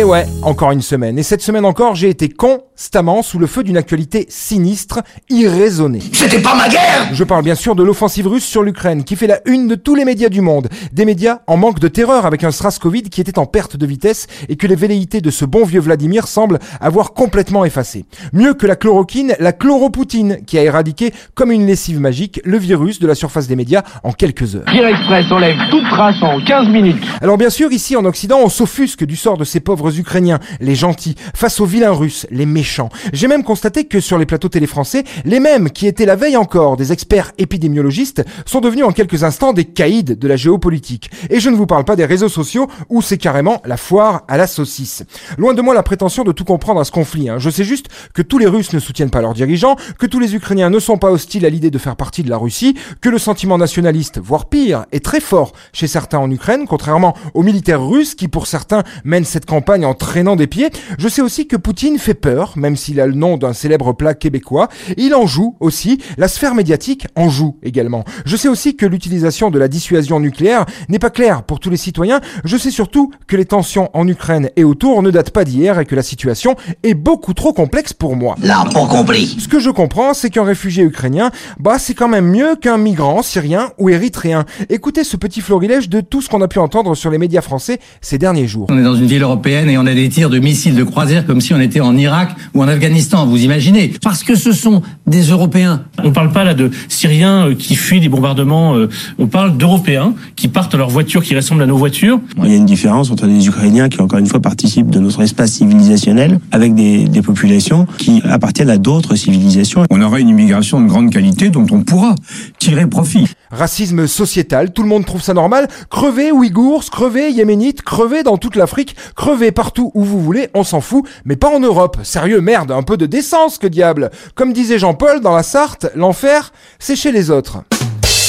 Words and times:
Et 0.00 0.04
ouais, 0.04 0.24
encore 0.42 0.70
une 0.70 0.80
semaine. 0.80 1.18
Et 1.18 1.22
cette 1.22 1.42
semaine 1.42 1.66
encore, 1.66 1.94
j'ai 1.94 2.08
été 2.08 2.30
constamment 2.30 3.20
sous 3.20 3.38
le 3.38 3.46
feu 3.46 3.62
d'une 3.62 3.76
actualité 3.76 4.24
sinistre, 4.30 5.00
irraisonnée. 5.28 6.00
C'était 6.14 6.40
pas 6.40 6.54
ma 6.54 6.70
guerre 6.70 7.10
Je 7.12 7.22
parle 7.22 7.44
bien 7.44 7.54
sûr 7.54 7.74
de 7.74 7.82
l'offensive 7.82 8.26
russe 8.26 8.46
sur 8.46 8.62
l'Ukraine, 8.62 9.04
qui 9.04 9.14
fait 9.14 9.26
la 9.26 9.40
une 9.44 9.68
de 9.68 9.74
tous 9.74 9.94
les 9.94 10.06
médias 10.06 10.30
du 10.30 10.40
monde. 10.40 10.68
Des 10.94 11.04
médias 11.04 11.40
en 11.46 11.58
manque 11.58 11.80
de 11.80 11.88
terreur 11.88 12.24
avec 12.24 12.44
un 12.44 12.50
SRAS 12.50 12.78
Covid 12.80 13.02
qui 13.02 13.20
était 13.20 13.38
en 13.38 13.44
perte 13.44 13.76
de 13.76 13.84
vitesse 13.84 14.26
et 14.48 14.56
que 14.56 14.66
les 14.66 14.74
velléités 14.74 15.20
de 15.20 15.30
ce 15.30 15.44
bon 15.44 15.66
vieux 15.66 15.80
Vladimir 15.80 16.28
semblent 16.28 16.60
avoir 16.80 17.12
complètement 17.12 17.66
effacé. 17.66 18.06
Mieux 18.32 18.54
que 18.54 18.66
la 18.66 18.76
chloroquine, 18.76 19.34
la 19.38 19.52
chloropoutine, 19.52 20.38
qui 20.46 20.56
a 20.56 20.62
éradiqué 20.62 21.12
comme 21.34 21.52
une 21.52 21.66
lessive 21.66 22.00
magique 22.00 22.40
le 22.44 22.56
virus 22.56 23.00
de 23.00 23.06
la 23.06 23.14
surface 23.14 23.48
des 23.48 23.56
médias 23.56 23.82
en 24.02 24.12
quelques 24.12 24.56
heures. 24.56 24.64
Pierre 24.64 24.86
Express 24.86 25.30
enlève 25.30 25.58
toute 25.70 25.86
trace 25.90 26.22
en 26.22 26.42
15 26.42 26.68
minutes. 26.68 27.04
Alors 27.20 27.36
bien 27.36 27.50
sûr, 27.50 27.70
ici 27.70 27.96
en 27.96 28.06
Occident, 28.06 28.38
on 28.42 28.48
s'offusque 28.48 29.04
du 29.04 29.16
sort 29.16 29.36
de 29.36 29.44
ces 29.44 29.60
pauvres 29.60 29.89
Ukrainiens, 29.98 30.38
les 30.60 30.74
gentils, 30.74 31.16
face 31.34 31.60
aux 31.60 31.66
vilains 31.66 31.92
Russes, 31.92 32.26
les 32.30 32.46
méchants. 32.46 32.88
J'ai 33.12 33.28
même 33.28 33.44
constaté 33.44 33.84
que 33.84 34.00
sur 34.00 34.18
les 34.18 34.26
plateaux 34.26 34.48
télé 34.48 34.66
français, 34.66 35.04
les 35.24 35.40
mêmes 35.40 35.70
qui 35.70 35.86
étaient 35.86 36.06
la 36.06 36.16
veille 36.16 36.36
encore 36.36 36.76
des 36.76 36.92
experts 36.92 37.32
épidémiologistes 37.38 38.24
sont 38.46 38.60
devenus 38.60 38.84
en 38.84 38.92
quelques 38.92 39.24
instants 39.24 39.52
des 39.52 39.64
caïds 39.64 40.04
de 40.04 40.28
la 40.28 40.36
géopolitique. 40.36 41.10
Et 41.30 41.40
je 41.40 41.50
ne 41.50 41.56
vous 41.56 41.66
parle 41.66 41.84
pas 41.84 41.96
des 41.96 42.04
réseaux 42.04 42.28
sociaux 42.28 42.68
où 42.88 43.02
c'est 43.02 43.18
carrément 43.18 43.60
la 43.64 43.76
foire 43.76 44.22
à 44.28 44.36
la 44.36 44.46
saucisse. 44.46 45.04
Loin 45.38 45.54
de 45.54 45.62
moi 45.62 45.74
la 45.74 45.82
prétention 45.82 46.24
de 46.24 46.32
tout 46.32 46.44
comprendre 46.44 46.80
à 46.80 46.84
ce 46.84 46.92
conflit. 46.92 47.28
hein. 47.28 47.38
Je 47.38 47.50
sais 47.50 47.64
juste 47.64 47.88
que 48.14 48.22
tous 48.22 48.38
les 48.38 48.46
Russes 48.46 48.72
ne 48.72 48.78
soutiennent 48.78 49.10
pas 49.10 49.20
leurs 49.20 49.34
dirigeants, 49.34 49.76
que 49.98 50.06
tous 50.06 50.20
les 50.20 50.34
Ukrainiens 50.34 50.70
ne 50.70 50.78
sont 50.78 50.98
pas 50.98 51.10
hostiles 51.10 51.46
à 51.46 51.50
l'idée 51.50 51.70
de 51.70 51.78
faire 51.78 51.96
partie 51.96 52.22
de 52.22 52.30
la 52.30 52.36
Russie, 52.36 52.76
que 53.00 53.08
le 53.08 53.18
sentiment 53.18 53.58
nationaliste, 53.58 54.18
voire 54.18 54.48
pire, 54.48 54.86
est 54.92 55.04
très 55.04 55.20
fort 55.20 55.52
chez 55.72 55.86
certains 55.86 56.18
en 56.18 56.30
Ukraine, 56.30 56.66
contrairement 56.66 57.16
aux 57.34 57.42
militaires 57.42 57.84
russes 57.84 58.14
qui 58.14 58.28
pour 58.28 58.46
certains 58.46 58.82
mènent 59.04 59.24
cette 59.24 59.46
campagne 59.46 59.79
en 59.84 59.94
traînant 59.94 60.36
des 60.36 60.46
pieds. 60.46 60.70
Je 60.98 61.08
sais 61.08 61.22
aussi 61.22 61.46
que 61.46 61.56
Poutine 61.56 61.98
fait 61.98 62.14
peur, 62.14 62.54
même 62.56 62.76
s'il 62.76 63.00
a 63.00 63.06
le 63.06 63.14
nom 63.14 63.36
d'un 63.36 63.52
célèbre 63.52 63.92
plat 63.92 64.14
québécois. 64.14 64.68
Il 64.96 65.14
en 65.14 65.26
joue 65.26 65.56
aussi, 65.60 65.98
la 66.18 66.28
sphère 66.28 66.54
médiatique 66.54 67.06
en 67.16 67.28
joue 67.28 67.56
également. 67.62 68.04
Je 68.24 68.36
sais 68.36 68.48
aussi 68.48 68.76
que 68.76 68.86
l'utilisation 68.86 69.50
de 69.50 69.58
la 69.58 69.68
dissuasion 69.68 70.20
nucléaire 70.20 70.66
n'est 70.88 70.98
pas 70.98 71.10
claire 71.10 71.42
pour 71.42 71.60
tous 71.60 71.70
les 71.70 71.76
citoyens. 71.76 72.20
Je 72.44 72.56
sais 72.56 72.70
surtout 72.70 73.10
que 73.26 73.36
les 73.36 73.44
tensions 73.44 73.90
en 73.94 74.06
Ukraine 74.06 74.50
et 74.56 74.64
autour 74.64 75.02
ne 75.02 75.10
datent 75.10 75.30
pas 75.30 75.44
d'hier 75.44 75.78
et 75.78 75.86
que 75.86 75.94
la 75.94 76.02
situation 76.02 76.56
est 76.82 76.94
beaucoup 76.94 77.34
trop 77.34 77.52
complexe 77.52 77.92
pour 77.92 78.16
moi. 78.16 78.36
Là, 78.42 78.64
pas 78.72 78.86
compris. 78.86 79.36
Ce 79.38 79.48
que 79.48 79.60
je 79.60 79.70
comprends, 79.70 80.14
c'est 80.14 80.30
qu'un 80.30 80.44
réfugié 80.44 80.84
ukrainien, 80.84 81.30
bah 81.58 81.78
c'est 81.78 81.94
quand 81.94 82.08
même 82.08 82.26
mieux 82.26 82.56
qu'un 82.56 82.76
migrant 82.76 83.22
syrien 83.22 83.70
ou 83.78 83.88
érythréen. 83.88 84.44
Écoutez 84.68 85.04
ce 85.04 85.16
petit 85.16 85.40
florilège 85.40 85.88
de 85.88 86.00
tout 86.00 86.20
ce 86.20 86.28
qu'on 86.28 86.42
a 86.42 86.48
pu 86.48 86.58
entendre 86.58 86.94
sur 86.94 87.10
les 87.10 87.18
médias 87.18 87.40
français 87.40 87.80
ces 88.00 88.18
derniers 88.18 88.46
jours. 88.46 88.66
On 88.68 88.78
est 88.78 88.82
dans 88.82 88.94
une 88.94 89.06
ville 89.06 89.22
européenne 89.22 89.69
et 89.70 89.78
on 89.78 89.86
a 89.86 89.94
des 89.94 90.08
tirs 90.08 90.30
de 90.30 90.38
missiles 90.38 90.74
de 90.74 90.84
croisière 90.84 91.26
comme 91.26 91.40
si 91.40 91.54
on 91.54 91.60
était 91.60 91.80
en 91.80 91.96
Irak 91.96 92.34
ou 92.54 92.62
en 92.62 92.68
Afghanistan, 92.68 93.26
vous 93.26 93.42
imaginez 93.42 93.92
Parce 94.02 94.24
que 94.24 94.34
ce 94.34 94.52
sont 94.52 94.82
des 95.06 95.22
Européens. 95.22 95.84
On 96.02 96.12
parle 96.12 96.32
pas 96.32 96.44
là 96.44 96.54
de 96.54 96.70
Syriens 96.88 97.48
euh, 97.48 97.54
qui 97.54 97.76
fuient 97.76 98.00
des 98.00 98.08
bombardements, 98.08 98.76
euh, 98.76 98.88
on 99.18 99.26
parle 99.26 99.56
d'Européens 99.56 100.14
qui 100.36 100.48
partent 100.48 100.74
à 100.74 100.78
leur 100.78 100.90
voiture 100.90 101.22
qui 101.22 101.34
ressemblent 101.34 101.62
à 101.62 101.66
nos 101.66 101.76
voitures. 101.76 102.20
Il 102.42 102.50
y 102.50 102.52
a 102.52 102.56
une 102.56 102.66
différence 102.66 103.10
entre 103.10 103.26
les 103.26 103.46
Ukrainiens 103.46 103.88
qui, 103.88 104.00
encore 104.00 104.18
une 104.18 104.26
fois, 104.26 104.40
participent 104.40 104.90
de 104.90 104.98
notre 104.98 105.22
espace 105.22 105.52
civilisationnel 105.52 106.40
avec 106.52 106.74
des, 106.74 107.04
des 107.04 107.22
populations 107.22 107.86
qui 107.98 108.22
appartiennent 108.28 108.70
à 108.70 108.78
d'autres 108.78 109.14
civilisations. 109.14 109.84
On 109.90 110.00
aura 110.02 110.20
une 110.20 110.28
immigration 110.28 110.80
de 110.80 110.86
grande 110.86 111.10
qualité 111.10 111.50
dont 111.50 111.66
on 111.70 111.82
pourra 111.82 112.14
tirer 112.58 112.86
profit. 112.86 113.26
Racisme 113.50 114.06
sociétal, 114.06 114.72
tout 114.72 114.82
le 114.82 114.88
monde 114.88 115.04
trouve 115.04 115.22
ça 115.22 115.34
normal. 115.34 115.68
Crevez 115.90 116.30
Ouïghours, 116.30 116.84
crevez 116.90 117.30
Yéménites, 117.30 117.82
crevez 117.82 118.22
dans 118.22 118.38
toute 118.38 118.56
l'Afrique, 118.56 118.96
crevez 119.16 119.50
partout 119.50 119.90
où 119.94 120.04
vous 120.04 120.20
voulez, 120.20 120.50
on 120.54 120.64
s'en 120.64 120.80
fout, 120.80 121.04
mais 121.24 121.36
pas 121.36 121.48
en 121.48 121.60
Europe. 121.60 121.98
Sérieux, 122.04 122.40
merde, 122.40 122.70
un 122.70 122.82
peu 122.82 122.96
de 122.96 123.06
décence, 123.06 123.58
que 123.58 123.66
diable. 123.66 124.10
Comme 124.34 124.52
disait 124.52 124.78
Jean-Paul 124.78 125.20
dans 125.20 125.34
la 125.34 125.42
Sarthe, 125.42 125.86
l'enfer, 125.94 126.52
c'est 126.78 126.96
chez 126.96 127.10
les 127.12 127.30
autres. 127.30 127.64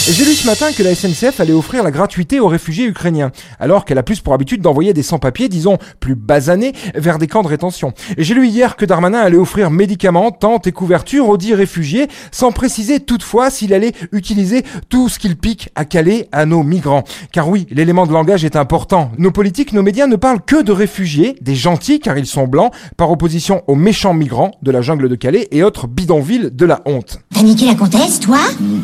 J'ai 0.09 0.25
lu 0.25 0.33
ce 0.33 0.47
matin 0.47 0.71
que 0.75 0.81
la 0.81 0.95
SNCF 0.95 1.39
allait 1.39 1.53
offrir 1.53 1.83
la 1.83 1.91
gratuité 1.91 2.39
aux 2.39 2.47
réfugiés 2.47 2.85
ukrainiens, 2.85 3.31
alors 3.59 3.85
qu'elle 3.85 3.99
a 3.99 4.03
plus 4.03 4.19
pour 4.19 4.33
habitude 4.33 4.59
d'envoyer 4.59 4.93
des 4.93 5.03
sans-papiers, 5.03 5.47
disons, 5.47 5.77
plus 5.99 6.15
basanés, 6.15 6.73
vers 6.95 7.19
des 7.19 7.27
camps 7.27 7.43
de 7.43 7.47
rétention. 7.47 7.93
Et 8.17 8.23
j'ai 8.23 8.33
lu 8.33 8.47
hier 8.47 8.77
que 8.77 8.85
Darmanin 8.85 9.19
allait 9.19 9.37
offrir 9.37 9.69
médicaments, 9.69 10.31
tentes 10.31 10.65
et 10.65 10.71
couvertures 10.71 11.29
aux 11.29 11.37
dits 11.37 11.53
réfugiés, 11.53 12.07
sans 12.31 12.51
préciser 12.51 12.99
toutefois 12.99 13.51
s'il 13.51 13.75
allait 13.75 13.93
utiliser 14.11 14.63
tout 14.89 15.07
ce 15.07 15.19
qu'il 15.19 15.37
pique 15.37 15.69
à 15.75 15.85
Calais 15.85 16.27
à 16.31 16.47
nos 16.47 16.63
migrants. 16.63 17.03
Car 17.31 17.47
oui, 17.47 17.67
l'élément 17.69 18.07
de 18.07 18.11
langage 18.11 18.43
est 18.43 18.55
important. 18.55 19.11
Nos 19.19 19.31
politiques, 19.31 19.71
nos 19.71 19.83
médias 19.83 20.07
ne 20.07 20.15
parlent 20.15 20.41
que 20.43 20.63
de 20.63 20.71
réfugiés, 20.71 21.35
des 21.41 21.55
gentils 21.55 21.99
car 21.99 22.17
ils 22.17 22.25
sont 22.25 22.47
blancs, 22.47 22.73
par 22.97 23.11
opposition 23.11 23.61
aux 23.67 23.75
méchants 23.75 24.15
migrants 24.15 24.51
de 24.63 24.71
la 24.71 24.81
jungle 24.81 25.09
de 25.09 25.15
Calais 25.15 25.47
et 25.51 25.61
autres 25.63 25.87
bidonvilles 25.87 26.49
de 26.51 26.65
la 26.65 26.81
honte. 26.85 27.19
T'as 27.33 27.43
niqué 27.43 27.67
la 27.67 27.75
comtesse, 27.75 28.19
toi? 28.19 28.39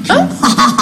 Hein 0.10 0.77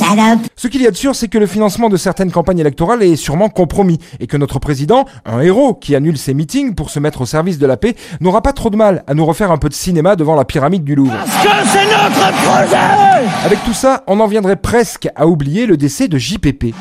Salope 0.00 0.40
Ce 0.56 0.66
qu'il 0.66 0.80
y 0.80 0.86
a 0.86 0.90
de 0.90 0.96
sûr, 0.96 1.14
c'est 1.14 1.28
que 1.28 1.36
le 1.36 1.46
financement 1.46 1.90
de 1.90 1.98
certaines 1.98 2.30
campagnes 2.32 2.60
électorales 2.60 3.02
est 3.02 3.16
sûrement 3.16 3.50
compromis 3.50 3.98
et 4.18 4.26
que 4.26 4.38
notre 4.38 4.58
président, 4.58 5.04
un 5.26 5.40
héros 5.40 5.74
qui 5.74 5.94
annule 5.94 6.16
ses 6.16 6.32
meetings 6.32 6.74
pour 6.74 6.88
se 6.88 6.98
mettre 6.98 7.20
au 7.20 7.26
service 7.26 7.58
de 7.58 7.66
la 7.66 7.76
paix, 7.76 7.94
n'aura 8.20 8.40
pas 8.40 8.54
trop 8.54 8.70
de 8.70 8.76
mal 8.76 9.04
à 9.06 9.12
nous 9.12 9.26
refaire 9.26 9.50
un 9.52 9.58
peu 9.58 9.68
de 9.68 9.74
cinéma 9.74 10.16
devant 10.16 10.36
la 10.36 10.46
pyramide 10.46 10.84
du 10.84 10.94
Louvre. 10.94 11.12
Parce 11.12 11.44
que 11.44 11.68
c'est 11.68 11.84
notre 11.84 12.32
projet 12.32 13.26
Avec 13.44 13.62
tout 13.64 13.74
ça, 13.74 14.02
on 14.06 14.20
en 14.20 14.26
viendrait 14.26 14.56
presque 14.56 15.08
à 15.16 15.26
oublier 15.26 15.66
le 15.66 15.76
décès 15.76 16.08
de 16.08 16.16
JPP. 16.16 16.74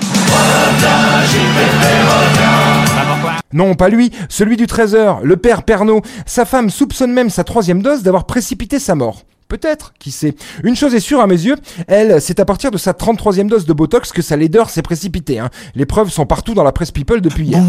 Non, 3.51 3.75
pas 3.75 3.90
lui, 3.90 4.12
celui 4.30 4.56
du 4.56 4.66
trésor, 4.66 5.19
le 5.24 5.36
père 5.36 5.63
Pernod. 5.63 6.03
Sa 6.25 6.46
femme 6.46 6.69
soupçonne 6.69 7.12
même 7.12 7.30
sa 7.30 7.44
troisième 7.44 7.81
dose 7.81 8.01
d'avoir 8.01 8.25
précipité 8.25 8.80
sa 8.80 8.96
mort. 8.96 9.24
Peut-être, 9.49 9.93
qui 9.97 10.11
sait. 10.11 10.35
Une 10.63 10.75
chose 10.75 10.93
est 10.93 10.99
sûre 10.99 11.21
à 11.21 11.25
mes 11.25 11.33
yeux, 11.33 11.55
elle, 11.87 12.21
c'est 12.21 12.39
à 12.39 12.45
partir 12.45 12.69
de 12.69 12.77
sa 12.77 12.91
33e 12.91 13.47
dose 13.47 13.65
de 13.65 13.73
Botox 13.73 14.11
que 14.11 14.21
sa 14.21 14.37
laideur 14.37 14.69
s'est 14.69 14.83
précipitée. 14.83 15.39
Hein. 15.39 15.49
Les 15.73 15.87
preuves 15.87 16.11
sont 16.11 16.27
partout 16.27 16.53
dans 16.53 16.63
la 16.63 16.71
presse 16.71 16.91
People 16.91 17.19
depuis 17.19 17.47
hier. 17.47 17.59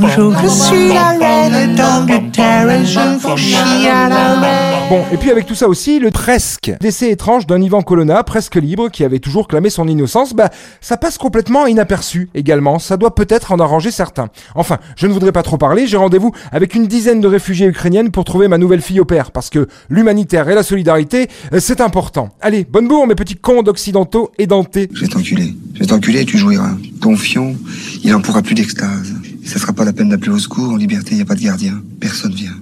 Bon, 4.90 5.04
et 5.12 5.16
puis 5.16 5.30
avec 5.30 5.46
tout 5.46 5.54
ça 5.54 5.68
aussi, 5.68 6.00
le 6.00 6.10
presque 6.10 6.72
décès 6.80 7.10
étrange 7.10 7.46
d'un 7.46 7.62
Ivan 7.62 7.80
Colonna, 7.80 8.24
presque 8.24 8.56
libre, 8.56 8.90
qui 8.90 9.04
avait 9.04 9.20
toujours 9.20 9.48
clamé 9.48 9.70
son 9.70 9.88
innocence, 9.88 10.34
bah, 10.34 10.50
ça 10.80 10.96
passe 10.96 11.16
complètement 11.16 11.66
inaperçu 11.66 12.28
également. 12.34 12.78
Ça 12.78 12.96
doit 12.96 13.14
peut-être 13.14 13.52
en 13.52 13.60
arranger 13.60 13.90
certains. 13.90 14.28
Enfin, 14.54 14.78
je 14.96 15.06
ne 15.06 15.12
voudrais 15.12 15.32
pas 15.32 15.44
trop 15.44 15.56
parler, 15.56 15.86
j'ai 15.86 15.96
rendez-vous 15.96 16.32
avec 16.52 16.74
une 16.74 16.88
dizaine 16.88 17.20
de 17.20 17.28
réfugiés 17.28 17.68
ukrainiennes 17.68 18.10
pour 18.10 18.24
trouver 18.24 18.48
ma 18.48 18.58
nouvelle 18.58 18.82
fille 18.82 19.00
au 19.00 19.04
père, 19.04 19.30
parce 19.30 19.48
que 19.48 19.68
l'humanitaire 19.88 20.48
et 20.48 20.54
la 20.54 20.62
solidarité, 20.62 21.28
euh, 21.54 21.60
c'est 21.70 21.80
important. 21.80 22.30
Allez, 22.40 22.66
bonne 22.68 22.88
bourre, 22.88 23.06
mes 23.06 23.14
petits 23.14 23.36
cons 23.36 23.62
d'occidentaux 23.62 24.32
édentés. 24.38 24.88
Je 24.92 25.02
vais 25.02 25.06
t'enculer. 25.06 25.54
Je 25.74 25.78
vais 25.78 25.86
t'enculer 25.86 26.22
et 26.22 26.24
tu 26.24 26.36
jouiras. 26.36 26.72
Confiant, 27.00 27.54
il 28.02 28.12
en 28.12 28.20
pourra 28.20 28.42
plus 28.42 28.56
d'extase. 28.56 29.14
Et 29.44 29.46
ça 29.46 29.60
sera 29.60 29.72
pas 29.72 29.84
la 29.84 29.92
peine 29.92 30.08
d'appeler 30.08 30.32
au 30.32 30.38
secours. 30.40 30.72
En 30.72 30.76
liberté, 30.76 31.10
il 31.12 31.18
n'y 31.18 31.22
a 31.22 31.24
pas 31.24 31.36
de 31.36 31.42
gardien. 31.42 31.80
Personne 32.00 32.34
vient. 32.34 32.56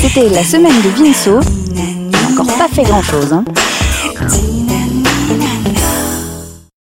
C'était 0.00 0.30
la 0.30 0.42
semaine 0.42 0.80
de 0.80 0.88
Vinceau. 0.88 1.40
Il 1.76 2.10
n'a 2.10 2.30
encore 2.30 2.56
pas 2.56 2.68
fait 2.68 2.84
grand 2.84 3.02
chose. 3.02 3.30
Hein. 3.34 3.44